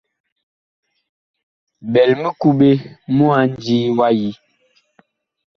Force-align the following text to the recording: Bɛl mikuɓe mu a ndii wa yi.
Bɛl 1.91 2.11
mikuɓe 2.21 2.69
mu 3.15 3.25
a 3.39 3.41
ndii 3.49 3.87
wa 3.97 4.07
yi. 4.19 4.31